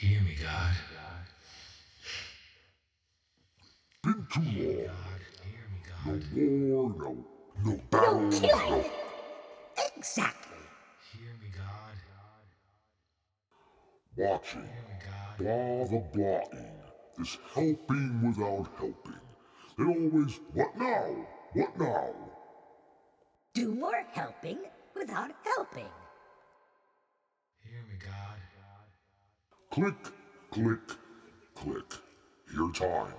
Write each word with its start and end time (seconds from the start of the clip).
Hear 0.00 0.20
me, 0.22 0.34
God. 0.42 0.76
Been 4.02 4.26
too 4.32 4.40
long. 4.40 4.86
God, 4.86 5.20
hear 5.44 5.66
me, 5.68 5.80
No 6.06 6.12
God. 6.14 6.24
war, 6.34 6.94
no, 6.98 7.26
no 7.64 7.72
No 7.92 8.30
killing. 8.30 8.70
no. 8.70 8.84
Exactly. 9.96 10.56
Hear 11.12 11.34
me, 11.42 11.48
God. 11.54 11.98
Watching. 14.16 14.62
Hear 14.62 14.84
me, 14.88 14.96
God. 15.04 15.36
Blah 15.38 15.84
the 15.84 16.00
blahing. 16.18 16.72
This 17.18 17.36
helping 17.54 18.22
without 18.26 18.68
helping. 18.78 19.20
They 19.76 19.84
always, 19.84 20.40
what 20.54 20.78
now? 20.78 21.26
What 21.52 21.78
now? 21.78 22.14
Do 23.52 23.74
more 23.74 24.02
helping 24.12 24.60
without 24.96 25.30
helping. 25.44 25.90
Hear 27.62 27.82
me, 27.86 27.96
God. 28.02 28.38
Click, 29.70 29.94
click, 30.50 30.80
click. 31.54 31.94
Here 32.52 32.70
time. 32.74 33.14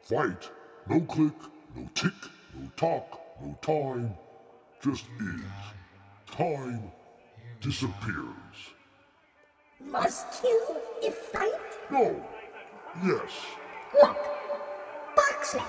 Fight. 0.00 0.48
No 0.88 1.00
click, 1.02 1.34
no 1.76 1.86
tick, 1.94 2.14
no 2.54 2.66
talk, 2.76 3.20
no 3.42 3.58
time. 3.60 4.14
Just 4.82 5.04
is. 5.20 6.34
Time 6.34 6.90
disappears. 7.60 8.56
Must 9.84 10.42
kill 10.42 10.80
if 11.02 11.14
fight? 11.14 11.52
No. 11.90 12.24
Yes. 13.04 13.30
Look. 14.00 14.16
Boxing. 15.14 15.60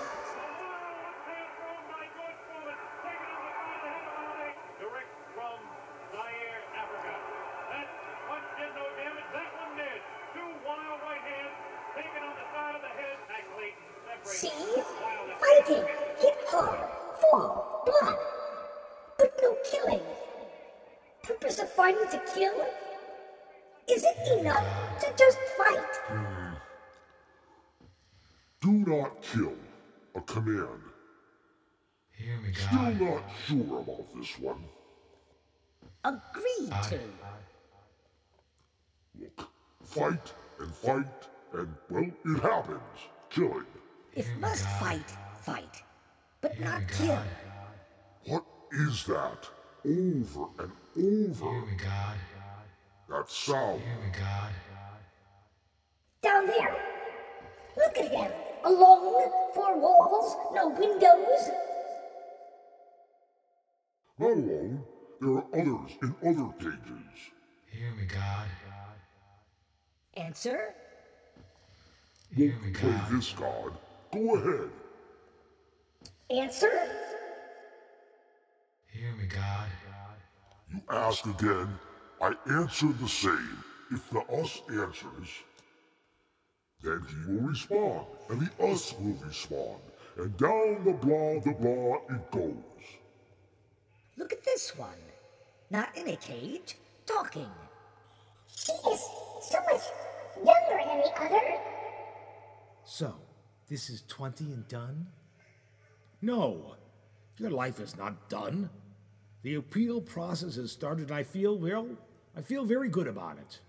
Purpose 21.23 21.59
of 21.59 21.69
fighting 21.69 22.05
to 22.11 22.21
kill? 22.33 22.65
Is 23.89 24.03
it 24.03 24.39
enough 24.39 24.99
to 24.99 25.07
just 25.17 25.37
fight? 25.57 25.95
Hmm. 26.07 26.53
Do 28.59 28.71
not 28.71 29.21
kill. 29.21 29.53
A 30.15 30.21
command. 30.21 30.81
Hear 32.11 32.37
me, 32.37 32.53
Still 32.53 33.07
not 33.07 33.23
sure 33.45 33.79
about 33.79 34.13
this 34.15 34.37
one. 34.37 34.63
Agreed 36.03 36.73
to. 36.89 36.99
Look. 39.19 39.49
Fight 39.83 40.33
and 40.59 40.73
fight 40.75 41.27
and, 41.53 41.73
well, 41.89 42.03
it 42.03 42.41
happens. 42.41 42.81
Killing. 43.29 43.65
If 44.13 44.27
must 44.39 44.65
fight, 44.79 45.09
fight. 45.41 45.83
But 46.41 46.55
Hear 46.55 46.65
not 46.65 46.87
kill. 46.89 47.07
God. 47.07 47.25
What 48.25 48.45
is 48.71 49.05
that? 49.05 49.49
Over 49.85 50.47
and 50.57 51.35
Hear 51.35 51.47
over. 51.47 51.65
me, 51.65 51.75
God. 51.77 52.17
That 53.09 53.29
sound. 53.29 53.81
Hear 53.81 53.95
me, 53.95 54.11
God. 54.17 54.53
Down 56.21 56.47
there. 56.47 56.75
Look 57.75 57.97
at 57.97 58.09
him. 58.11 58.31
Alone, 58.63 59.29
four 59.53 59.77
walls, 59.77 60.35
no 60.53 60.69
windows. 60.69 61.49
Not 64.17 64.31
alone. 64.31 64.83
There 65.19 65.31
are 65.31 65.45
others 65.53 65.91
in 66.01 66.15
other 66.23 66.53
cages. 66.59 67.19
Hear 67.69 67.91
me, 67.91 68.05
God. 68.05 68.47
Answer? 70.15 70.75
Hear 72.35 72.53
me, 72.63 72.71
Won't 72.71 72.75
play 72.75 72.95
this 73.11 73.31
god. 73.33 73.73
Go 74.13 74.35
ahead. 74.35 74.69
Answer? 76.29 76.71
Hear 78.93 79.11
me, 79.13 79.25
God. 79.25 79.69
You 80.71 80.81
ask 80.89 81.25
again, 81.25 81.67
I 82.21 82.35
answer 82.47 82.87
the 83.01 83.07
same. 83.07 83.63
If 83.91 84.07
the 84.11 84.19
us 84.19 84.61
answers, 84.69 85.29
then 86.83 87.01
he 87.09 87.31
will 87.31 87.41
respond, 87.41 88.05
and 88.29 88.41
the 88.41 88.63
us 88.63 88.93
will 88.99 89.17
respond, 89.25 89.79
and 90.17 90.37
down 90.37 90.83
the 90.85 90.93
blah 90.93 91.39
the 91.39 91.55
blah 91.59 92.15
it 92.15 92.31
goes. 92.31 92.85
Look 94.15 94.31
at 94.31 94.43
this 94.43 94.77
one. 94.77 94.89
Not 95.71 95.97
in 95.97 96.09
a 96.09 96.15
cage, 96.15 96.75
talking. 97.07 97.49
She 98.47 98.73
is 98.73 99.01
so 99.41 99.57
much 99.71 99.81
younger 100.35 100.83
than 100.85 100.99
the 100.99 101.21
other. 101.21 101.59
So, 102.85 103.15
this 103.69 103.89
is 103.89 104.03
20 104.07 104.53
and 104.53 104.67
done? 104.67 105.07
No, 106.21 106.75
your 107.37 107.49
life 107.49 107.79
is 107.79 107.97
not 107.97 108.29
done. 108.29 108.69
The 109.43 109.55
appeal 109.55 110.01
process 110.01 110.55
has 110.55 110.71
started, 110.71 111.09
and 111.09 111.17
I 111.17 111.23
feel, 111.23 111.57
well, 111.57 111.87
I 112.35 112.41
feel 112.41 112.65
very 112.65 112.89
good 112.89 113.07
about 113.07 113.37
it. 113.37 113.59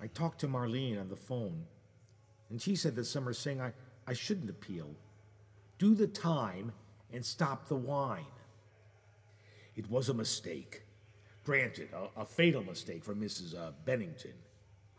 I 0.00 0.06
talked 0.06 0.40
to 0.40 0.48
Marlene 0.48 1.00
on 1.00 1.08
the 1.08 1.16
phone, 1.16 1.64
and 2.50 2.60
she 2.60 2.76
said 2.76 2.94
that 2.96 3.06
some 3.06 3.26
are 3.26 3.32
saying 3.32 3.60
I, 3.60 3.72
I 4.06 4.12
shouldn't 4.12 4.50
appeal. 4.50 4.94
Do 5.78 5.94
the 5.94 6.06
time 6.06 6.72
and 7.12 7.24
stop 7.24 7.68
the 7.68 7.76
whine. 7.76 8.24
It 9.74 9.90
was 9.90 10.08
a 10.08 10.14
mistake. 10.14 10.82
Granted, 11.44 11.88
a, 11.94 12.20
a 12.20 12.24
fatal 12.26 12.62
mistake 12.62 13.04
for 13.04 13.14
Mrs. 13.14 13.58
Uh, 13.58 13.72
Bennington. 13.86 14.34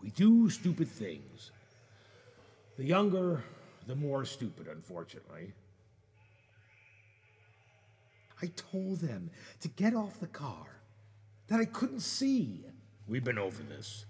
We 0.02 0.10
do 0.10 0.50
stupid 0.50 0.88
things. 0.88 1.52
The 2.78 2.86
younger, 2.86 3.44
the 3.86 3.96
more 3.96 4.26
stupid, 4.26 4.68
unfortunately. 4.68 5.54
I 8.42 8.48
told 8.56 9.00
them 9.00 9.30
to 9.60 9.68
get 9.68 9.94
off 9.94 10.20
the 10.20 10.28
car, 10.28 10.82
that 11.48 11.60
I 11.60 11.66
couldn't 11.66 12.02
see. 12.02 12.64
We've 13.08 13.24
been 13.24 13.38
over 13.38 13.64
this. 13.64 14.06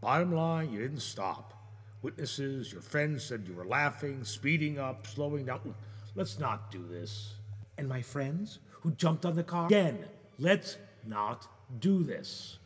Bottom 0.00 0.34
line, 0.34 0.72
you 0.72 0.80
didn't 0.80 1.00
stop. 1.00 1.54
Witnesses, 2.02 2.72
your 2.72 2.82
friends 2.82 3.24
said 3.24 3.44
you 3.46 3.54
were 3.54 3.66
laughing, 3.66 4.24
speeding 4.24 4.78
up, 4.78 5.06
slowing 5.06 5.44
down. 5.44 5.74
Let's 6.14 6.38
not 6.38 6.70
do 6.70 6.86
this. 6.88 7.34
And 7.76 7.88
my 7.88 8.02
friends 8.02 8.60
who 8.70 8.92
jumped 8.92 9.26
on 9.26 9.36
the 9.36 9.42
car? 9.42 9.66
Again, 9.66 10.04
let's 10.38 10.78
not 11.06 11.46
do 11.80 12.02
this. 12.04 12.58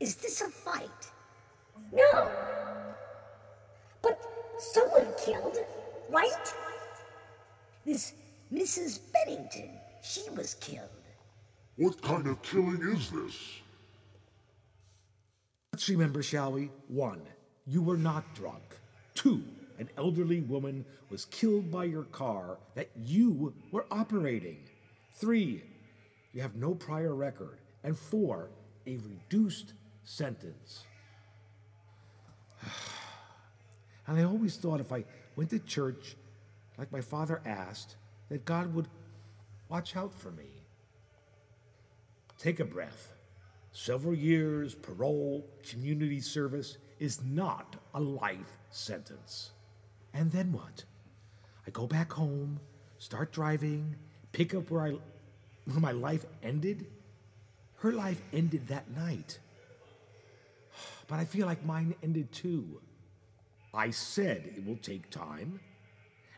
Is 0.00 0.16
this 0.16 0.40
a 0.40 0.48
fight? 0.48 0.90
No. 1.92 2.30
But 4.02 4.20
someone 4.58 5.06
killed, 5.24 5.58
right? 6.10 6.54
This 7.84 8.12
Mrs. 8.52 9.00
Bennington, 9.12 9.70
she 10.02 10.28
was 10.36 10.54
killed. 10.54 10.88
What 11.76 12.02
kind 12.02 12.26
of 12.26 12.42
killing 12.42 12.82
is 12.82 13.10
this? 13.10 13.34
Let's 15.72 15.88
remember, 15.88 16.22
shall 16.22 16.52
we? 16.52 16.70
One, 16.88 17.22
you 17.66 17.80
were 17.82 17.96
not 17.96 18.34
drunk. 18.34 18.62
Two, 19.14 19.42
an 19.78 19.88
elderly 19.96 20.40
woman 20.40 20.84
was 21.08 21.24
killed 21.26 21.70
by 21.70 21.84
your 21.84 22.02
car 22.04 22.58
that 22.74 22.90
you 22.94 23.54
were 23.70 23.86
operating. 23.90 24.58
Three, 25.14 25.62
you 26.34 26.42
have 26.42 26.54
no 26.54 26.74
prior 26.74 27.14
record. 27.14 27.58
And 27.84 27.96
four, 27.96 28.50
a 28.86 28.98
reduced 28.98 29.72
sentence. 30.04 30.84
and 34.06 34.18
I 34.18 34.24
always 34.24 34.56
thought 34.56 34.80
if 34.80 34.92
I 34.92 35.04
went 35.36 35.48
to 35.50 35.58
church 35.58 36.16
like 36.76 36.92
my 36.92 37.00
father 37.00 37.40
asked, 37.46 37.96
that 38.32 38.46
God 38.46 38.74
would 38.74 38.88
watch 39.68 39.94
out 39.94 40.14
for 40.14 40.30
me. 40.30 40.46
Take 42.38 42.60
a 42.60 42.64
breath. 42.64 43.12
Several 43.72 44.14
years, 44.14 44.74
parole, 44.74 45.46
community 45.62 46.18
service 46.18 46.78
is 46.98 47.22
not 47.22 47.76
a 47.92 48.00
life 48.00 48.56
sentence. 48.70 49.50
And 50.14 50.32
then 50.32 50.50
what? 50.50 50.82
I 51.66 51.70
go 51.72 51.86
back 51.86 52.10
home, 52.10 52.58
start 52.96 53.32
driving, 53.32 53.96
pick 54.32 54.54
up 54.54 54.70
where 54.70 54.80
I 54.80 54.90
where 55.66 55.80
my 55.80 55.92
life 55.92 56.24
ended. 56.42 56.86
Her 57.76 57.92
life 57.92 58.22
ended 58.32 58.68
that 58.68 58.90
night. 58.96 59.40
But 61.06 61.18
I 61.18 61.26
feel 61.26 61.46
like 61.46 61.66
mine 61.66 61.94
ended 62.02 62.32
too. 62.32 62.80
I 63.74 63.90
said 63.90 64.54
it 64.56 64.66
will 64.66 64.78
take 64.78 65.10
time, 65.10 65.60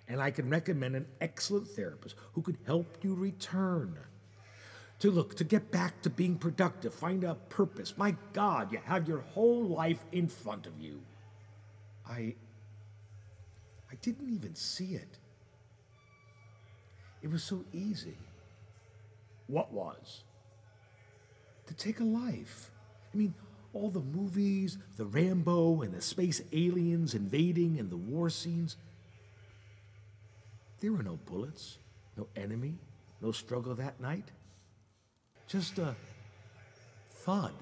and 0.08 0.20
I 0.20 0.30
can 0.30 0.48
recommend 0.50 0.96
an 0.96 1.06
excellent 1.20 1.68
therapist 1.68 2.16
who 2.32 2.42
can 2.42 2.58
help 2.66 2.98
you 3.02 3.14
return 3.14 3.98
to 5.00 5.10
look, 5.10 5.36
to 5.36 5.44
get 5.44 5.70
back 5.70 6.02
to 6.02 6.10
being 6.10 6.36
productive, 6.36 6.94
find 6.94 7.24
a 7.24 7.34
purpose. 7.34 7.94
My 7.96 8.16
God, 8.32 8.72
you 8.72 8.78
have 8.84 9.08
your 9.08 9.20
whole 9.20 9.64
life 9.64 10.04
in 10.12 10.28
front 10.28 10.66
of 10.66 10.78
you. 10.80 11.00
I. 12.08 12.34
I 13.90 13.96
didn't 14.02 14.28
even 14.34 14.56
see 14.56 14.96
it. 14.96 15.18
It 17.22 17.30
was 17.30 17.44
so 17.44 17.64
easy. 17.72 18.18
What 19.46 19.72
was? 19.72 20.24
To 21.66 21.74
take 21.74 22.00
a 22.00 22.04
life. 22.04 22.70
I 23.12 23.16
mean, 23.16 23.34
all 23.72 23.90
the 23.90 24.00
movies, 24.00 24.78
the 24.96 25.04
Rambo 25.04 25.82
and 25.82 25.94
the 25.94 26.02
space 26.02 26.42
aliens 26.52 27.14
invading 27.14 27.78
and 27.78 27.88
the 27.88 27.96
war 27.96 28.30
scenes. 28.30 28.76
There 30.84 30.92
were 30.92 31.02
no 31.02 31.18
bullets, 31.24 31.78
no 32.14 32.26
enemy, 32.36 32.74
no 33.22 33.32
struggle 33.32 33.74
that 33.76 33.98
night. 34.02 34.30
Just 35.48 35.78
a 35.78 35.96
thud. 37.10 37.54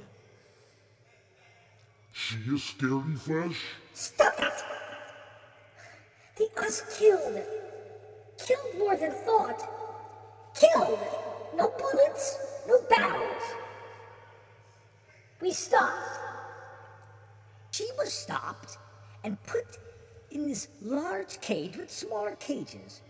She 2.12 2.34
is 2.52 2.64
scary 2.64 3.14
flesh? 3.14 3.62
Stop 3.94 4.40
it! 4.40 4.64
The 6.36 6.48
us 6.62 6.98
killed. 6.98 7.40
Killed 8.44 8.76
more 8.76 8.96
than 8.96 9.12
thought. 9.12 9.70
Killed! 10.56 10.98
No 11.56 11.72
bullets, 11.78 12.38
no 12.66 12.80
battles. 12.90 13.44
We 15.40 15.52
stopped. 15.52 16.19
She 17.70 17.86
was 17.96 18.12
stopped 18.12 18.78
and 19.22 19.40
put 19.44 19.78
in 20.32 20.48
this 20.48 20.66
large 20.80 21.40
cage 21.40 21.76
with 21.76 21.88
smaller 21.88 22.34
cages. 22.40 23.00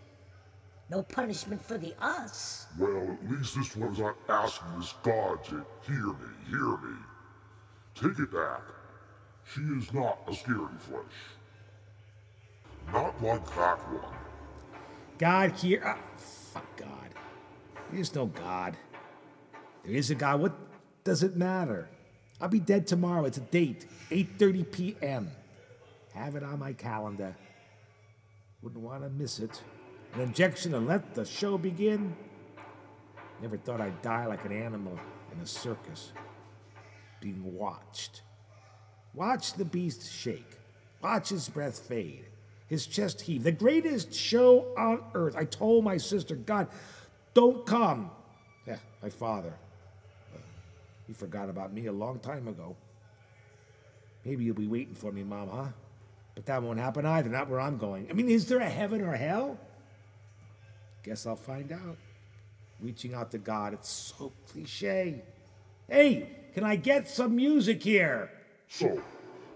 No 0.93 1.01
punishment 1.01 1.59
for 1.59 1.79
the 1.79 1.91
us. 1.99 2.67
Well, 2.77 3.17
at 3.19 3.31
least 3.31 3.55
this 3.55 3.75
one's 3.75 3.97
not 3.97 4.15
asking 4.29 4.79
this 4.79 4.93
god 5.01 5.43
to 5.45 5.65
hear 5.87 6.05
me, 6.05 6.29
hear 6.47 6.77
me. 6.77 6.95
Take 7.95 8.19
it 8.19 8.31
back. 8.31 8.61
She 9.51 9.61
is 9.61 9.91
not 9.91 10.19
a 10.27 10.35
scary 10.35 10.77
flesh. 10.77 11.01
Not 12.91 13.23
like 13.23 13.43
that 13.55 13.79
one. 13.91 14.13
God 15.17 15.53
here. 15.53 15.81
ah, 15.83 15.97
fuck 16.15 16.77
God. 16.77 17.09
There's 17.91 18.13
no 18.13 18.27
God. 18.27 18.77
There 19.83 19.95
is 19.95 20.11
a 20.11 20.15
God. 20.15 20.41
What 20.41 20.53
does 21.03 21.23
it 21.23 21.35
matter? 21.35 21.89
I'll 22.39 22.49
be 22.49 22.59
dead 22.59 22.85
tomorrow. 22.85 23.25
It's 23.25 23.39
a 23.39 23.41
date, 23.41 23.87
8:30 24.11 24.71
p.m. 24.71 25.31
Have 26.13 26.35
it 26.35 26.43
on 26.43 26.59
my 26.59 26.73
calendar. 26.73 27.35
Wouldn't 28.61 28.83
want 28.83 29.01
to 29.01 29.09
miss 29.09 29.39
it. 29.39 29.59
An 30.13 30.21
injection 30.21 30.75
and 30.75 30.87
let 30.87 31.15
the 31.15 31.25
show 31.25 31.57
begin. 31.57 32.15
Never 33.41 33.57
thought 33.57 33.81
I'd 33.81 34.01
die 34.01 34.25
like 34.27 34.45
an 34.45 34.51
animal 34.51 34.97
in 35.33 35.39
a 35.41 35.47
circus, 35.47 36.13
being 37.19 37.57
watched. 37.57 38.21
Watch 39.13 39.53
the 39.53 39.65
beast 39.65 40.11
shake. 40.11 40.57
Watch 41.01 41.29
his 41.29 41.49
breath 41.49 41.79
fade. 41.79 42.25
His 42.67 42.85
chest 42.85 43.21
heave. 43.21 43.43
The 43.43 43.51
greatest 43.51 44.13
show 44.13 44.73
on 44.77 45.03
earth. 45.13 45.35
I 45.35 45.45
told 45.45 45.83
my 45.83 45.97
sister, 45.97 46.35
God, 46.35 46.67
don't 47.33 47.65
come. 47.65 48.09
Yeah, 48.65 48.77
my 49.01 49.09
father. 49.09 49.53
Uh, 50.33 50.39
he 51.07 51.13
forgot 51.13 51.49
about 51.49 51.73
me 51.73 51.87
a 51.87 51.91
long 51.91 52.19
time 52.19 52.47
ago. 52.47 52.75
Maybe 54.23 54.45
you'll 54.45 54.55
be 54.55 54.67
waiting 54.67 54.95
for 54.95 55.11
me, 55.11 55.23
Mom, 55.23 55.49
huh? 55.49 55.67
But 56.35 56.45
that 56.45 56.63
won't 56.63 56.79
happen 56.79 57.05
either, 57.05 57.29
not 57.29 57.49
where 57.49 57.59
I'm 57.59 57.77
going. 57.77 58.07
I 58.09 58.13
mean, 58.13 58.29
is 58.29 58.47
there 58.47 58.59
a 58.59 58.69
heaven 58.69 59.01
or 59.01 59.15
hell? 59.15 59.59
Guess 61.03 61.25
I'll 61.25 61.35
find 61.35 61.71
out. 61.71 61.97
Reaching 62.79 63.13
out 63.13 63.31
to 63.31 63.37
God, 63.37 63.73
it's 63.73 63.89
so 63.89 64.31
cliche. 64.49 65.21
Hey, 65.89 66.29
can 66.53 66.63
I 66.63 66.77
get 66.77 67.09
some 67.09 67.35
music 67.35 67.83
here? 67.83 68.31
So, 68.69 69.01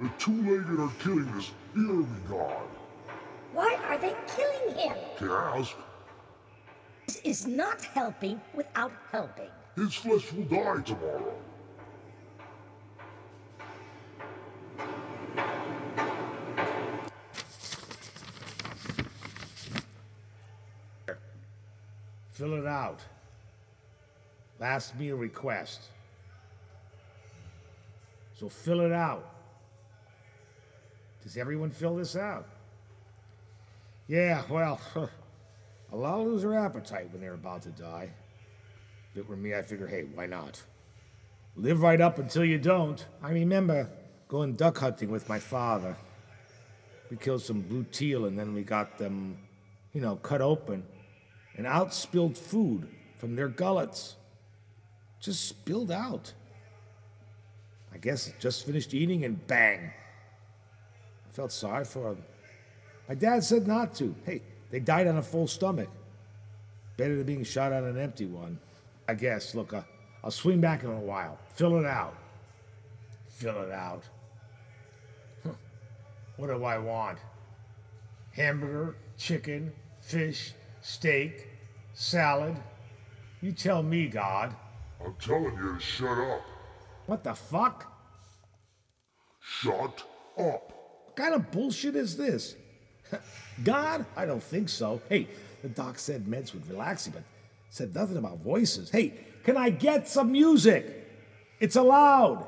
the 0.02 0.10
two-legged 0.20 0.80
are 0.80 0.92
killing 1.00 1.32
this 1.36 1.52
eerie 1.76 2.06
god. 2.30 2.68
Why 3.54 3.78
are 3.88 3.98
they 3.98 4.16
killing 4.36 4.78
him? 4.78 4.98
Can 5.18 5.30
I 5.30 5.60
ask? 5.60 5.76
This 7.06 7.22
is 7.24 7.48
not 7.48 7.82
helping 7.82 8.42
without 8.54 8.92
helping. 9.12 9.50
His 9.76 9.94
flesh 9.94 10.32
will 10.34 10.44
die 10.44 10.82
tomorrow. 10.82 11.34
Fill 22.38 22.54
it 22.54 22.68
out. 22.68 23.00
Last 24.60 24.96
meal 24.96 25.16
request. 25.16 25.82
So 28.36 28.48
fill 28.48 28.82
it 28.82 28.92
out. 28.92 29.28
Does 31.24 31.36
everyone 31.36 31.72
fill 31.72 31.96
this 31.96 32.16
out? 32.16 32.48
Yeah, 34.08 34.44
well, 34.52 34.80
a 35.92 35.96
lot 35.96 36.20
lose 36.20 36.44
their 36.44 36.54
appetite 36.54 37.12
when 37.12 37.22
they're 37.22 37.34
about 37.34 37.64
to 37.64 37.70
die. 37.70 38.12
If 39.12 39.18
it 39.18 39.28
were 39.28 39.36
me, 39.36 39.56
I'd 39.56 39.66
figure, 39.66 39.88
hey, 39.88 40.04
why 40.04 40.28
not? 40.28 40.62
Live 41.56 41.82
right 41.82 42.00
up 42.00 42.20
until 42.20 42.46
you 42.46 42.60
don't. 42.60 43.04
I 43.24 43.32
remember 43.32 43.90
going 44.28 44.54
duck 44.54 44.78
hunting 44.78 45.10
with 45.10 45.28
my 45.28 45.40
father. 45.40 45.98
We 47.10 47.18
killed 47.18 47.42
some 47.42 47.62
blue 47.62 47.86
teal 47.92 48.26
and 48.26 48.38
then 48.38 48.54
we 48.54 48.62
got 48.62 49.00
them, 49.00 49.40
you 49.92 50.02
know, 50.02 50.18
cut 50.18 50.42
open 50.42 50.84
and 51.58 51.66
out 51.68 51.94
spilled 51.94 52.38
food 52.38 52.88
from 53.18 53.36
their 53.36 53.48
gullets. 53.48 54.16
Just 55.20 55.48
spilled 55.48 55.92
out. 55.92 56.34
I 57.94 57.98
guess 57.98 58.32
just 58.40 58.66
finished 58.66 58.94
eating 58.94 59.26
and 59.26 59.46
bang. 59.48 59.92
I 61.28 61.32
felt 61.32 61.52
sorry 61.52 61.84
for 61.84 62.14
them. 62.14 62.24
My 63.10 63.16
dad 63.16 63.44
said 63.44 63.68
not 63.68 63.96
to. 63.96 64.16
Hey, 64.26 64.42
they 64.70 64.80
died 64.80 65.08
on 65.08 65.18
a 65.18 65.22
full 65.22 65.48
stomach. 65.48 65.90
Better 66.98 67.16
than 67.16 67.26
being 67.26 67.44
shot 67.44 67.74
on 67.74 67.84
an 67.86 67.98
empty 67.98 68.26
one. 68.26 68.60
I 69.08 69.16
guess. 69.16 69.56
Look, 69.56 69.74
uh, 69.74 69.82
I'll 70.24 70.32
swing 70.32 70.62
back 70.62 70.84
in 70.84 70.92
a 70.92 71.00
while. 71.00 71.40
Fill 71.56 71.80
it 71.80 71.86
out. 71.86 72.16
Fill 73.28 73.64
it 73.64 73.72
out. 73.72 74.04
Huh. 75.44 75.54
What 76.36 76.48
do 76.48 76.64
I 76.64 76.78
want? 76.78 77.18
Hamburger, 78.34 78.96
chicken, 79.18 79.72
fish, 80.00 80.54
steak, 80.88 81.46
salad. 81.94 82.56
You 83.42 83.52
tell 83.52 83.84
me, 83.84 84.08
God. 84.08 84.56
I'm 85.04 85.14
telling 85.20 85.56
you 85.58 85.76
to 85.76 85.80
shut 85.80 86.18
up. 86.18 86.42
What 87.08 87.24
the 87.26 87.36
fuck? 87.36 87.92
Shut 89.42 90.04
up. 90.38 90.72
What 91.06 91.16
kind 91.16 91.36
of 91.36 91.52
bullshit 91.52 91.96
is 91.98 92.16
this? 92.16 92.56
God? 93.64 94.06
I 94.16 94.26
don't 94.26 94.42
think 94.42 94.70
so. 94.70 95.02
Hey, 95.10 95.28
the 95.62 95.70
doc 95.70 96.00
said 96.00 96.26
meds 96.26 96.54
would 96.54 96.68
relax 96.70 97.06
you, 97.06 97.14
but 97.14 97.24
said 97.70 97.94
nothing 97.94 98.18
about 98.18 98.40
voices. 98.40 98.90
Hey, 98.90 99.14
can 99.44 99.58
I 99.58 99.70
get 99.70 100.08
some 100.08 100.32
music? 100.32 101.06
It's 101.60 101.76
allowed. 101.76 102.48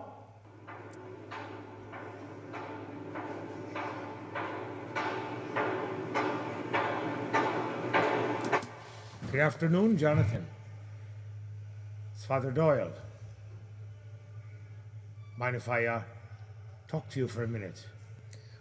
Good 9.39 9.45
afternoon, 9.45 9.97
Jonathan. 9.97 10.45
It's 12.13 12.25
Father 12.25 12.51
Doyle. 12.51 12.91
Mind 15.37 15.55
if 15.55 15.69
I 15.69 15.85
uh, 15.85 16.01
talk 16.89 17.09
to 17.11 17.21
you 17.21 17.27
for 17.29 17.43
a 17.43 17.47
minute? 17.47 17.85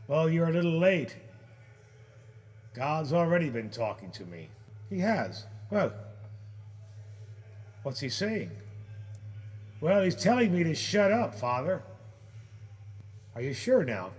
Well, 0.06 0.30
you're 0.30 0.46
a 0.46 0.52
little 0.52 0.78
late. 0.78 1.16
God's 2.74 3.12
already 3.12 3.50
been 3.50 3.70
talking 3.70 4.12
to 4.12 4.24
me. 4.26 4.50
He 4.88 5.00
has. 5.00 5.46
Well, 5.68 5.92
what's 7.82 7.98
he 7.98 8.08
saying? 8.08 8.52
Well, 9.80 10.04
he's 10.04 10.14
telling 10.14 10.54
me 10.54 10.62
to 10.62 10.76
shut 10.76 11.10
up, 11.10 11.34
Father. 11.34 11.82
Are 13.34 13.42
you 13.42 13.52
sure 13.52 13.82
now? 13.82 14.12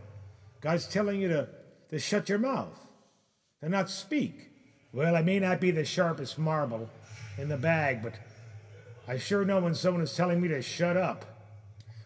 God's 0.60 0.88
telling 0.88 1.22
you 1.22 1.30
to, 1.30 1.48
to 1.90 2.00
shut 2.00 2.28
your 2.28 2.40
mouth, 2.40 2.78
to 3.64 3.70
not 3.70 3.90
speak. 3.90 4.49
Well, 4.92 5.16
I 5.16 5.22
may 5.22 5.40
not 5.40 5.60
be 5.60 5.72
the 5.72 5.86
sharpest 5.86 6.40
marble 6.40 6.90
in 7.38 7.48
the 7.50 7.58
bag, 7.58 8.02
but 8.02 8.16
I 9.08 9.18
sure 9.18 9.46
know 9.46 9.60
when 9.60 9.76
someone 9.76 10.02
is 10.02 10.16
telling 10.16 10.42
me 10.42 10.48
to 10.48 10.62
shut 10.62 10.98
up. 10.98 11.26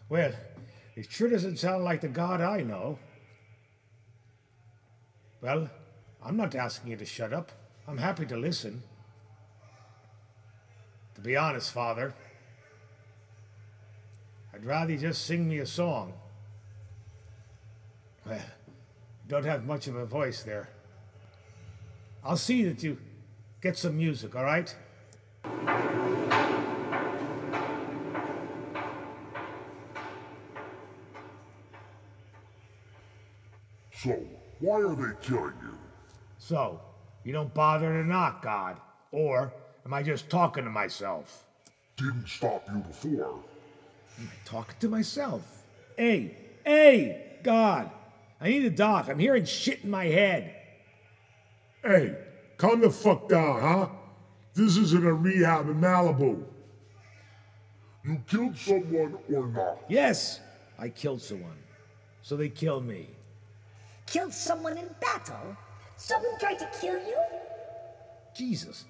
Well, 0.08 0.32
it 0.94 1.10
sure 1.10 1.28
doesn't 1.28 1.58
sound 1.58 1.84
like 1.84 2.02
the 2.02 2.08
God 2.08 2.40
I 2.40 2.60
know. 2.60 2.98
Well, 5.40 5.68
I'm 6.22 6.36
not 6.36 6.54
asking 6.54 6.90
you 6.90 6.96
to 6.96 7.04
shut 7.04 7.32
up. 7.32 7.52
I'm 7.86 7.98
happy 7.98 8.26
to 8.26 8.36
listen. 8.36 8.82
To 11.16 11.20
be 11.20 11.36
honest, 11.36 11.72
Father, 11.72 12.14
I'd 14.52 14.64
rather 14.64 14.92
you 14.92 14.98
just 14.98 15.26
sing 15.26 15.48
me 15.48 15.58
a 15.58 15.66
song. 15.66 16.12
Well, 18.26 18.40
don't 19.28 19.44
have 19.44 19.64
much 19.64 19.86
of 19.86 19.96
a 19.96 20.06
voice 20.06 20.42
there. 20.42 20.68
I'll 22.26 22.38
see 22.38 22.64
that 22.64 22.82
you 22.82 22.96
get 23.60 23.76
some 23.76 23.98
music, 23.98 24.34
all 24.34 24.44
right? 24.44 24.74
So, 33.92 34.18
why 34.60 34.80
are 34.80 34.94
they 34.94 35.12
killing 35.20 35.52
you? 35.62 35.78
So, 36.38 36.80
you 37.24 37.32
don't 37.34 37.52
bother 37.52 38.02
to 38.02 38.08
knock, 38.08 38.42
God. 38.42 38.80
Or 39.12 39.52
am 39.84 39.92
I 39.92 40.02
just 40.02 40.30
talking 40.30 40.64
to 40.64 40.70
myself? 40.70 41.44
Didn't 41.96 42.26
stop 42.26 42.66
you 42.72 42.78
before. 42.78 43.38
Am 44.18 44.30
I 44.30 44.48
talking 44.48 44.76
to 44.80 44.88
myself? 44.88 45.42
Hey, 45.96 46.36
hey, 46.64 47.38
God, 47.42 47.90
I 48.40 48.48
need 48.48 48.64
a 48.64 48.70
doc. 48.70 49.08
I'm 49.08 49.18
hearing 49.18 49.44
shit 49.44 49.84
in 49.84 49.90
my 49.90 50.06
head. 50.06 50.54
Hey, 51.84 52.16
calm 52.56 52.80
the 52.80 52.88
fuck 52.88 53.28
down, 53.28 53.60
huh? 53.60 53.88
This 54.54 54.78
isn't 54.78 55.04
a 55.04 55.12
rehab 55.12 55.68
in 55.68 55.80
Malibu. 55.80 56.42
You 58.04 58.22
killed 58.26 58.56
someone 58.56 59.18
or 59.34 59.46
not? 59.48 59.78
Yes, 59.88 60.40
I 60.78 60.88
killed 60.88 61.20
someone. 61.20 61.58
So 62.22 62.36
they 62.36 62.48
killed 62.48 62.86
me. 62.86 63.10
Killed 64.06 64.32
someone 64.32 64.78
in 64.78 64.88
battle? 64.98 65.56
Someone 65.96 66.38
tried 66.40 66.58
to 66.60 66.68
kill 66.80 66.94
you? 66.94 67.18
Jesus, 68.34 68.86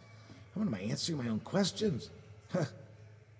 what 0.55 0.67
am 0.67 0.75
I 0.75 0.81
answering 0.81 1.19
my 1.19 1.29
own 1.29 1.41
questions? 1.41 2.11
Huh. 2.53 2.65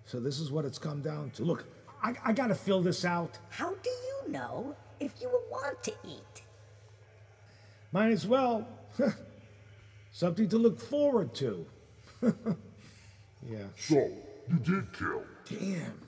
So 0.05 0.19
this 0.19 0.39
is 0.39 0.51
what 0.51 0.65
it's 0.65 0.77
come 0.77 1.01
down 1.01 1.31
to. 1.31 1.43
Look, 1.43 1.65
I, 2.03 2.13
I 2.25 2.33
gotta 2.33 2.55
fill 2.55 2.81
this 2.81 3.05
out. 3.05 3.39
How 3.49 3.69
do 3.69 3.89
you 3.89 4.31
know 4.31 4.75
if 4.99 5.13
you 5.21 5.29
will 5.29 5.45
want 5.49 5.81
to 5.83 5.93
eat? 6.05 6.43
Might 7.93 8.11
as 8.11 8.27
well. 8.27 8.67
Something 10.15 10.47
to 10.47 10.57
look 10.57 10.79
forward 10.79 11.35
to. 11.35 11.65
yeah. 12.23 13.65
So, 13.75 14.09
you 14.49 14.59
did 14.63 14.93
kill. 14.93 15.23
Damn. 15.49 15.99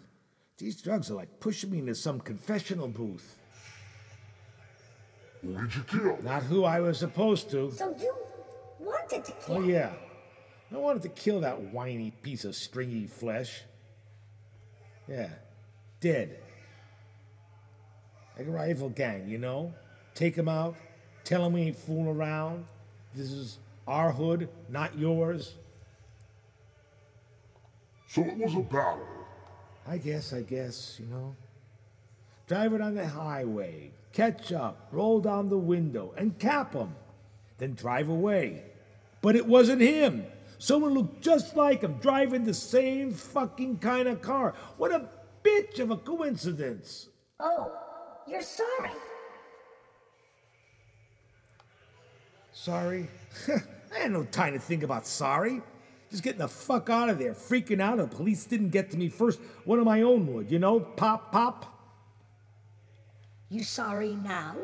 These 0.57 0.81
drugs 0.81 1.11
are 1.11 1.15
like 1.15 1.41
pushing 1.41 1.71
me 1.71 1.79
into 1.79 1.93
some 1.93 2.21
confessional 2.21 2.87
booth. 2.87 3.37
Who 5.41 5.57
did 5.57 5.75
you 5.75 5.83
kill? 5.83 6.19
Not 6.23 6.43
who 6.43 6.63
I 6.63 6.79
was 6.79 6.97
supposed 6.97 7.51
to. 7.51 7.69
So 7.71 7.93
you 7.99 8.15
wanted 8.79 9.25
to 9.25 9.31
kill? 9.45 9.57
Oh, 9.57 9.59
yeah. 9.59 9.91
I 10.73 10.77
wanted 10.77 11.01
to 11.01 11.09
kill 11.09 11.41
that 11.41 11.59
whiny 11.59 12.11
piece 12.21 12.45
of 12.45 12.55
stringy 12.55 13.07
flesh. 13.07 13.61
Yeah. 15.09 15.31
Dead. 15.99 16.39
Like 18.37 18.47
a 18.47 18.51
rival 18.51 18.87
gang, 18.87 19.27
you 19.27 19.37
know? 19.37 19.73
Take 20.15 20.37
him 20.37 20.47
out, 20.47 20.77
tell 21.25 21.45
him 21.45 21.51
we 21.51 21.63
ain't 21.63 21.75
fooling 21.75 22.07
around. 22.07 22.65
This 23.13 23.31
is 23.31 23.57
our 23.87 24.11
hood, 24.11 24.49
not 24.69 24.97
yours. 24.97 25.55
So 28.09 28.23
it 28.23 28.37
was 28.37 28.55
a 28.55 28.59
battle. 28.59 29.07
I 29.87 29.97
guess, 29.97 30.33
I 30.33 30.41
guess, 30.41 30.97
you 30.99 31.05
know. 31.07 31.35
Drive 32.47 32.73
it 32.73 32.81
on 32.81 32.95
the 32.95 33.07
highway, 33.07 33.91
catch 34.13 34.51
up, 34.53 34.87
roll 34.91 35.19
down 35.19 35.49
the 35.49 35.57
window, 35.57 36.13
and 36.17 36.37
cap 36.39 36.73
him. 36.73 36.95
Then 37.57 37.73
drive 37.73 38.09
away. 38.09 38.63
But 39.21 39.35
it 39.35 39.45
wasn't 39.45 39.81
him. 39.81 40.25
Someone 40.59 40.93
looked 40.93 41.21
just 41.21 41.55
like 41.55 41.81
him, 41.81 41.97
driving 42.01 42.43
the 42.43 42.53
same 42.53 43.11
fucking 43.11 43.79
kind 43.79 44.07
of 44.07 44.21
car. 44.21 44.53
What 44.77 44.91
a 44.91 45.09
bitch 45.43 45.79
of 45.79 45.91
a 45.91 45.97
coincidence. 45.97 47.09
Oh, 47.39 47.71
you're 48.27 48.41
sorry. 48.41 48.91
Sorry? 52.53 53.07
I 53.93 53.99
had 53.99 54.11
no 54.11 54.23
time 54.23 54.53
to 54.53 54.59
think 54.59 54.83
about 54.83 55.07
sorry. 55.07 55.61
Just 56.09 56.23
getting 56.23 56.39
the 56.39 56.47
fuck 56.47 56.89
out 56.89 57.09
of 57.09 57.19
there, 57.19 57.33
freaking 57.33 57.81
out. 57.81 57.97
The 57.97 58.07
police 58.07 58.45
didn't 58.45 58.69
get 58.69 58.91
to 58.91 58.97
me 58.97 59.09
first. 59.09 59.39
One 59.65 59.79
of 59.79 59.85
my 59.85 60.01
own 60.01 60.33
would, 60.33 60.49
you 60.49 60.59
know? 60.59 60.79
Pop, 60.79 61.31
pop. 61.31 61.65
You 63.49 63.63
sorry 63.63 64.15
now? 64.15 64.55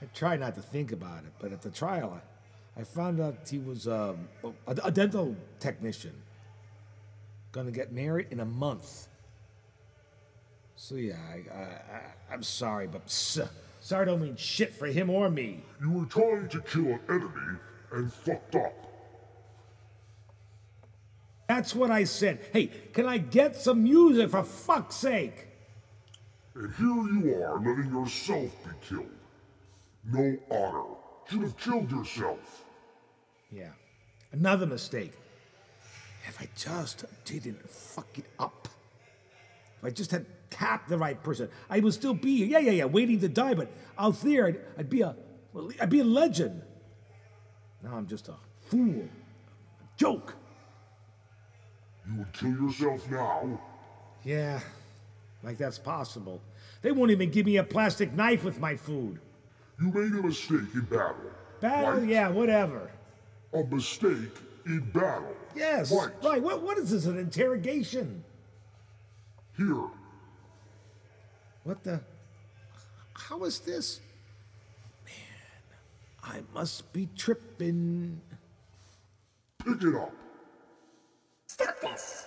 I 0.00 0.06
tried 0.14 0.40
not 0.40 0.54
to 0.56 0.62
think 0.62 0.92
about 0.92 1.24
it, 1.24 1.32
but 1.40 1.52
at 1.52 1.62
the 1.62 1.70
trial, 1.70 2.20
I, 2.76 2.80
I 2.80 2.84
found 2.84 3.20
out 3.20 3.48
he 3.48 3.58
was 3.58 3.86
um, 3.86 4.28
a, 4.66 4.76
a 4.84 4.90
dental 4.90 5.36
technician. 5.60 6.14
Gonna 7.50 7.70
get 7.70 7.92
married 7.92 8.28
in 8.30 8.40
a 8.40 8.44
month. 8.44 9.08
So 10.76 10.94
yeah, 10.94 11.16
I, 11.32 11.52
I, 11.52 11.62
I, 11.62 12.02
I'm 12.32 12.42
sorry, 12.42 12.86
but 12.86 13.02
sorry 13.08 14.06
don't 14.06 14.22
mean 14.22 14.36
shit 14.36 14.72
for 14.72 14.86
him 14.86 15.10
or 15.10 15.28
me. 15.28 15.64
You 15.80 15.90
were 15.90 16.06
trying 16.06 16.48
to 16.48 16.60
kill 16.60 16.86
an 16.86 17.00
enemy 17.08 17.58
and 17.92 18.12
fucked 18.12 18.56
up. 18.56 18.74
That's 21.48 21.74
what 21.74 21.90
I 21.90 22.04
said. 22.04 22.40
Hey, 22.52 22.66
can 22.92 23.06
I 23.06 23.18
get 23.18 23.56
some 23.56 23.82
music 23.82 24.30
for 24.30 24.42
fuck's 24.42 24.96
sake? 24.96 25.48
And 26.54 26.74
here 26.74 26.86
you 26.86 27.42
are 27.42 27.58
letting 27.58 27.92
yourself 27.92 28.50
be 28.64 28.70
killed. 28.86 29.06
No 30.04 30.36
honor. 30.50 30.84
Should 31.28 31.42
have 31.42 31.56
killed 31.56 31.90
yourself. 31.90 32.64
Yeah, 33.50 33.70
another 34.32 34.66
mistake. 34.66 35.12
If 36.26 36.40
I 36.40 36.48
just 36.56 37.04
didn't 37.24 37.68
fuck 37.70 38.18
it 38.18 38.26
up, 38.38 38.68
if 39.78 39.84
I 39.84 39.90
just 39.90 40.10
had 40.10 40.26
tapped 40.50 40.88
the 40.88 40.98
right 40.98 41.22
person, 41.22 41.48
I 41.70 41.80
would 41.80 41.94
still 41.94 42.14
be 42.14 42.38
here. 42.38 42.46
Yeah, 42.46 42.58
yeah, 42.58 42.72
yeah, 42.72 42.84
waiting 42.84 43.20
to 43.20 43.28
die. 43.28 43.54
But 43.54 43.70
out 43.98 44.20
there, 44.20 44.46
I'd, 44.46 44.60
I'd 44.78 44.90
be 44.90 45.00
a, 45.00 45.16
well, 45.52 45.70
I'd 45.80 45.90
be 45.90 46.00
a 46.00 46.04
legend. 46.04 46.62
Now 47.82 47.96
I'm 47.96 48.06
just 48.06 48.28
a 48.28 48.34
fool, 48.60 49.02
a 49.80 49.98
joke. 49.98 50.34
You 52.10 52.18
would 52.18 52.32
kill 52.32 52.50
yourself 52.50 53.08
now? 53.10 53.60
Yeah, 54.24 54.60
like 55.42 55.58
that's 55.58 55.78
possible. 55.78 56.40
They 56.82 56.92
won't 56.92 57.10
even 57.10 57.30
give 57.30 57.46
me 57.46 57.56
a 57.58 57.64
plastic 57.64 58.12
knife 58.14 58.44
with 58.44 58.58
my 58.60 58.76
food. 58.76 59.20
You 59.80 59.86
made 59.92 60.12
a 60.12 60.22
mistake 60.26 60.60
in 60.74 60.80
battle. 60.90 61.16
Battle, 61.60 62.00
Right? 62.00 62.08
yeah, 62.08 62.28
whatever. 62.28 62.90
A 63.52 63.62
mistake 63.64 64.32
in 64.66 64.80
battle. 64.92 65.34
Yes, 65.54 65.90
Right. 65.92 66.10
right. 66.22 66.42
What, 66.42 66.62
what 66.62 66.78
is 66.78 66.90
this? 66.90 67.06
An 67.06 67.18
interrogation? 67.18 68.22
Here. 69.56 69.84
What 71.64 71.82
the? 71.84 72.00
How 73.14 73.42
is 73.44 73.58
this? 73.60 74.00
Man, 76.28 76.44
I 76.54 76.58
must 76.58 76.92
be 76.92 77.08
tripping. 77.16 78.20
Pick 79.64 79.82
it 79.82 79.94
up. 79.94 80.12
Stop 81.46 81.80
this. 81.80 82.26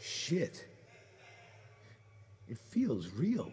Shit. 0.00 0.66
It 2.48 2.58
feels 2.58 3.08
real. 3.08 3.50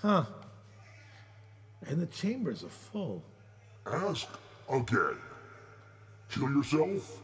Huh. 0.00 0.24
And 1.86 2.00
the 2.00 2.06
chambers 2.06 2.62
are 2.64 2.68
full. 2.68 3.22
Ask 3.86 4.28
again. 4.70 5.16
Kill 6.30 6.50
yourself? 6.50 7.20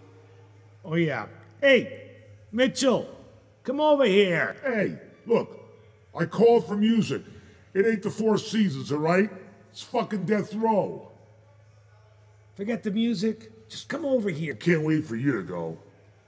Oh, 0.85 0.95
yeah. 0.95 1.27
Hey, 1.61 2.11
Mitchell, 2.53 3.09
come 3.71 3.81
over 3.81 4.05
here. 4.05 4.57
Hey, 4.65 4.99
look. 5.27 5.57
I 6.13 6.25
called 6.25 6.67
for 6.67 6.77
music. 6.77 7.23
It 7.73 7.87
ain't 7.87 8.03
the 8.03 8.11
Four 8.11 8.37
Seasons, 8.37 8.91
all 8.91 8.99
right? 8.99 9.31
It's 9.71 9.83
fucking 9.83 10.25
death 10.25 10.53
row. 10.55 11.09
Forget 12.57 12.83
the 12.83 12.91
music. 12.91 13.69
Just 13.69 13.89
come 13.89 14.05
over 14.05 14.29
here. 14.29 14.55
I 14.55 14.57
Can't 14.57 14.83
wait 14.83 15.05
for 15.05 15.15
you 15.15 15.37
to 15.37 15.43
go. 15.45 15.79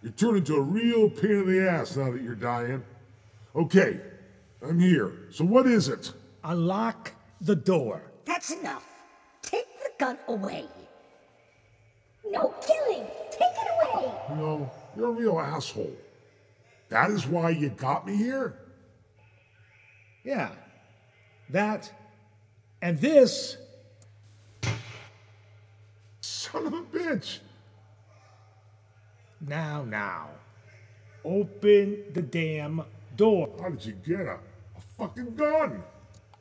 You 0.05 0.11
turn 0.11 0.37
into 0.37 0.55
a 0.55 0.61
real 0.61 1.11
pain 1.11 1.33
in 1.33 1.53
the 1.53 1.69
ass 1.69 1.97
now 1.97 2.13
that 2.13 2.23
you're 2.23 2.37
dying. 2.37 2.85
Okay, 3.57 4.01
I'm 4.65 4.79
here. 4.79 5.11
So 5.33 5.45
what 5.45 5.67
is 5.67 5.89
it? 5.89 6.13
Unlock 6.45 7.11
the 7.41 7.57
door. 7.57 8.03
That's 8.25 8.53
enough. 8.53 8.87
Take 9.43 9.67
the 9.83 9.91
gun 9.99 10.17
away. 10.29 10.67
No 12.25 12.55
killing. 12.65 13.05
Take 13.33 13.41
it 13.41 13.69
away. 13.83 14.15
You 14.31 14.37
know, 14.37 14.71
you're 14.97 15.09
a 15.09 15.13
real 15.13 15.41
asshole. 15.41 15.93
That 16.93 17.11
is 17.11 17.27
why 17.27 17.49
you 17.49 17.71
got 17.71 18.07
me 18.07 18.15
here? 18.15 18.55
Yeah. 20.25 20.51
That 21.49 21.91
and 22.83 23.01
this. 23.01 23.57
Son 26.21 26.67
of 26.67 26.75
a 26.75 26.83
bitch. 26.83 27.39
Now, 29.41 29.85
now. 29.85 30.29
Open 31.25 32.05
the 32.13 32.21
damn 32.21 32.85
door. 33.17 33.49
How 33.59 33.71
did 33.71 33.87
you 33.87 33.93
get 33.93 34.27
a, 34.27 34.35
a 34.77 34.81
fucking 34.99 35.35
gun? 35.35 35.83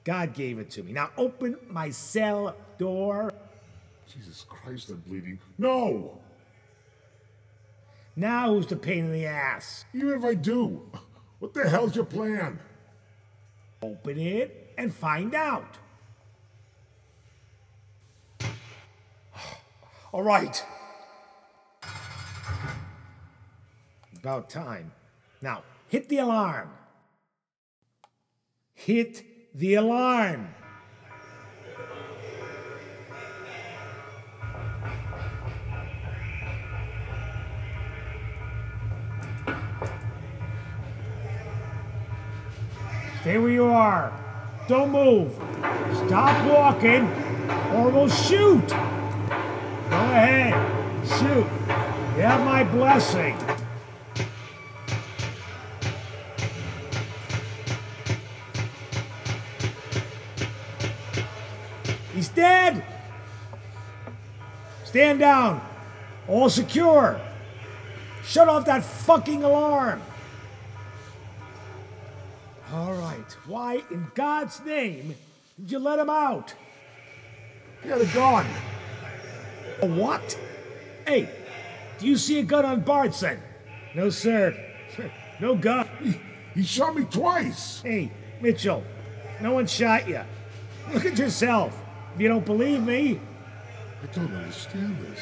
God 0.04 0.34
gave 0.34 0.60
it 0.60 0.70
to 0.72 0.84
me. 0.84 0.92
Now 0.92 1.12
open 1.16 1.56
my 1.70 1.92
cell 1.92 2.58
door. 2.78 3.32
Jesus 4.14 4.46
Christ, 4.50 4.90
I'm 4.90 4.98
bleeding. 5.08 5.40
No! 5.58 6.20
Now 8.16 8.54
who's 8.54 8.68
the 8.68 8.76
pain 8.76 9.06
in 9.06 9.12
the 9.12 9.26
ass? 9.26 9.86
Even 9.94 10.10
if 10.14 10.24
I 10.24 10.34
do, 10.34 10.82
what 11.40 11.54
the 11.54 11.70
hell's 11.70 11.96
your 11.96 12.06
plan? 12.06 12.60
Open 13.82 14.20
it 14.20 14.74
and 14.78 14.94
find 14.94 15.34
out. 15.34 15.78
All 20.12 20.24
right. 20.24 20.64
About 24.18 24.50
time. 24.50 24.92
Now, 25.42 25.64
hit 25.88 26.10
the 26.10 26.20
alarm. 26.20 26.70
Hit 28.74 29.24
the 29.56 29.76
alarm. 29.76 30.54
Stay 43.22 43.38
where 43.38 43.52
you 43.52 43.66
are. 43.66 44.12
Don't 44.68 44.90
move. 44.92 45.32
Stop 46.08 46.44
walking, 46.50 47.08
or 47.76 47.90
we'll 47.90 48.10
shoot. 48.10 48.68
Go 48.68 48.76
ahead. 49.96 50.56
Shoot. 51.08 51.46
You 52.16 52.24
have 52.24 52.44
my 52.44 52.64
blessing. 52.64 53.38
He's 62.16 62.30
dead. 62.30 62.84
Stand 64.84 65.20
down. 65.20 65.62
All 66.28 66.50
secure. 66.50 67.22
Shut 68.24 68.48
off 68.48 68.66
that 68.66 68.84
fucking 68.84 69.44
alarm. 69.44 70.02
All 72.74 72.94
right. 72.94 73.38
Why 73.48 73.84
in 73.92 74.08
God's 74.16 74.64
name 74.64 75.16
did 75.60 75.72
you 75.72 75.80
let 75.80 76.00
him 76.00 76.10
out? 76.10 76.54
He 77.84 77.90
had 77.90 78.02
a 78.02 78.06
gun. 78.08 78.46
A 79.82 79.88
what? 79.88 80.40
Hey, 81.06 81.30
do 82.00 82.08
you 82.08 82.16
see 82.18 82.40
a 82.40 82.44
gun 82.44 82.66
on 82.66 82.84
Bartson? 82.84 83.40
No, 83.96 84.10
sir. 84.10 84.56
No 85.40 85.56
gun. 85.56 85.90
He, 86.04 86.20
he 86.54 86.62
shot 86.62 86.96
me 86.96 87.04
twice. 87.04 87.82
Hey, 87.82 88.12
Mitchell, 88.42 88.84
no 89.42 89.54
one 89.54 89.66
shot 89.66 90.08
you. 90.08 90.22
Look 90.94 91.04
at 91.04 91.18
yourself. 91.18 91.76
If 92.14 92.22
you 92.22 92.28
don't 92.28 92.46
believe 92.46 92.84
me, 92.84 93.20
I 94.04 94.06
don't 94.14 94.32
understand 94.32 94.98
this. 95.02 95.20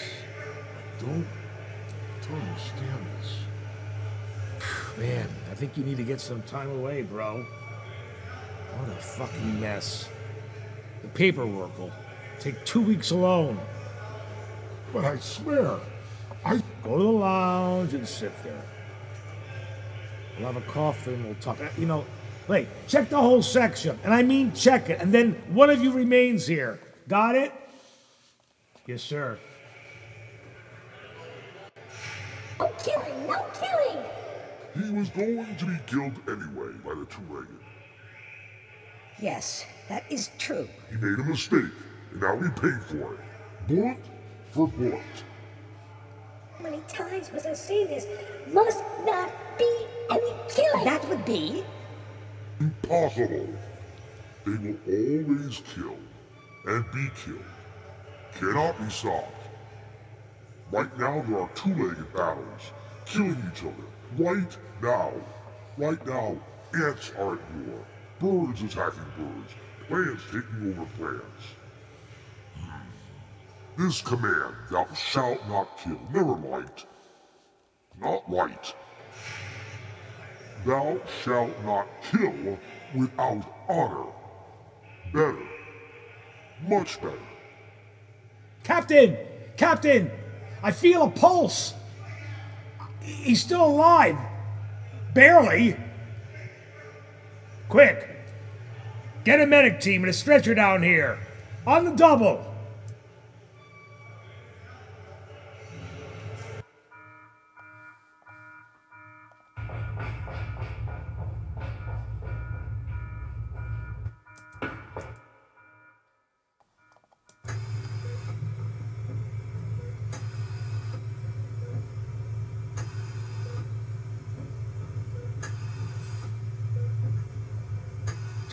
I 0.97 1.01
don't, 1.01 1.25
I 1.25 2.27
don't 2.27 2.41
understand 2.41 3.05
this. 3.21 3.48
Man, 4.99 5.27
I 5.49 5.55
think 5.55 5.77
you 5.77 5.83
need 5.83 5.97
to 5.97 6.03
get 6.03 6.19
some 6.19 6.41
time 6.43 6.69
away, 6.69 7.01
bro. 7.01 7.45
What 8.77 8.89
a 8.97 9.01
fucking 9.01 9.59
mess. 9.59 10.09
The 11.01 11.07
paperwork 11.07 11.77
will 11.79 11.91
take 12.39 12.63
two 12.65 12.81
weeks 12.81 13.11
alone. 13.11 13.57
But 14.93 15.05
I 15.05 15.17
swear, 15.19 15.77
I 16.45 16.61
Go 16.83 16.97
to 16.97 17.03
the 17.03 17.09
lounge 17.09 17.93
and 17.93 18.07
sit 18.07 18.31
there. 18.43 18.61
We'll 20.37 20.51
have 20.51 20.55
a 20.55 20.65
coffee 20.71 21.13
and 21.13 21.25
we'll 21.25 21.35
talk. 21.35 21.59
Uh, 21.59 21.67
You 21.77 21.85
know, 21.85 22.05
wait, 22.47 22.67
check 22.87 23.09
the 23.09 23.17
whole 23.17 23.41
section. 23.41 23.99
And 24.03 24.13
I 24.13 24.23
mean 24.23 24.53
check 24.53 24.89
it. 24.89 25.01
And 25.01 25.13
then 25.13 25.33
one 25.49 25.69
of 25.69 25.83
you 25.83 25.91
remains 25.91 26.47
here. 26.47 26.79
Got 27.07 27.35
it? 27.35 27.51
Yes, 28.87 29.03
sir. 29.03 29.37
No 32.57 32.71
killing, 32.83 33.27
no 33.27 33.45
killing. 33.53 34.05
He 34.75 34.89
was 34.91 35.09
going 35.09 35.55
to 35.57 35.65
be 35.65 35.77
killed 35.87 36.13
anyway 36.27 36.73
by 36.85 36.93
the 36.93 37.05
two-legged. 37.05 37.47
Yes, 39.19 39.65
that 39.89 40.03
is 40.09 40.29
true. 40.37 40.67
He 40.89 40.95
made 40.95 41.19
a 41.19 41.23
mistake, 41.23 41.71
and 42.11 42.21
now 42.21 42.37
he 42.37 42.49
paid 42.49 42.81
for 42.83 43.13
it. 43.15 43.19
Bullet 43.67 43.97
for 44.51 44.67
bullet. 44.67 45.01
How 46.57 46.63
many 46.63 46.81
times 46.87 47.31
must 47.33 47.45
I 47.45 47.53
say 47.53 47.85
this? 47.85 48.05
Must 48.51 48.83
not 49.05 49.31
be 49.57 49.85
any 50.09 50.33
killing. 50.49 50.85
That 50.85 51.07
would 51.09 51.25
be. 51.25 51.63
Impossible. 52.59 53.49
They 54.45 54.51
will 54.51 54.77
always 54.87 55.61
kill 55.73 55.97
and 56.65 56.85
be 56.91 57.09
killed. 57.25 57.39
Cannot 58.35 58.77
be 58.79 58.89
stopped. 58.89 59.33
Right 60.71 60.97
now 60.99 61.23
there 61.27 61.39
are 61.41 61.49
two-legged 61.55 62.13
battles, 62.13 62.71
killing 63.05 63.41
each 63.51 63.63
other. 63.63 63.73
Right 64.17 64.57
now. 64.81 65.11
Right 65.77 66.05
now, 66.05 66.37
ants 66.73 67.11
are 67.17 67.35
at 67.35 67.51
war. 67.55 67.85
Birds 68.19 68.61
attacking 68.61 69.03
birds. 69.17 69.53
Plants 69.87 70.23
taking 70.25 70.71
over 70.71 70.85
plants. 70.97 71.45
This 73.77 74.01
command, 74.01 74.55
thou 74.69 74.87
shalt 74.93 75.47
not 75.47 75.77
kill, 75.77 75.99
never 76.13 76.33
liked. 76.33 76.85
Not 77.99 78.23
right. 78.29 78.75
Thou 80.65 80.99
shalt 81.23 81.63
not 81.63 81.87
kill 82.11 82.59
without 82.93 83.45
honor. 83.69 84.11
Better. 85.13 85.47
Much 86.67 87.01
better. 87.01 87.17
Captain! 88.63 89.17
Captain! 89.55 90.11
I 90.61 90.71
feel 90.71 91.03
a 91.03 91.09
pulse! 91.09 91.73
He's 93.09 93.41
still 93.41 93.65
alive! 93.65 94.17
Barely! 95.13 95.75
Quick! 97.67 98.07
Get 99.23 99.41
a 99.41 99.45
medic 99.45 99.79
team 99.81 100.03
and 100.03 100.09
a 100.09 100.13
stretcher 100.13 100.55
down 100.55 100.83
here! 100.83 101.19
On 101.67 101.85
the 101.85 101.91
double! 101.91 102.48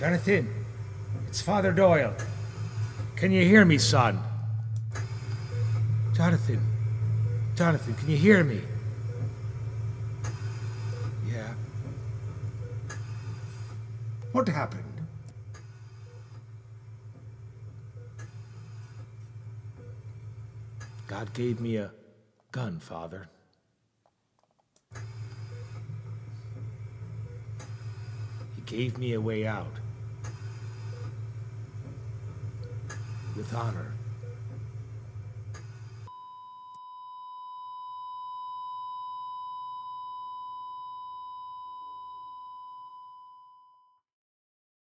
Jonathan, 0.07 0.49
it's 1.27 1.43
Father 1.43 1.73
Doyle. 1.73 2.15
Can 3.17 3.33
you 3.33 3.45
hear 3.45 3.65
me, 3.65 3.77
son? 3.77 4.23
Jonathan, 6.15 6.61
Jonathan, 7.57 7.93
can 7.95 8.11
you 8.11 8.17
hear 8.17 8.45
me? 8.45 8.61
Yeah. 11.29 11.55
what 14.31 14.47
happened? 14.47 14.85
God 21.09 21.35
gave 21.35 21.59
me 21.59 21.79
a 21.79 21.91
gun, 22.53 22.79
Father. 22.79 23.29
He 28.55 28.63
gave 28.67 28.99
me 28.99 29.15
a 29.15 29.21
way 29.21 29.45
out. 29.49 29.67
With 33.37 33.55
honor. 33.55 33.96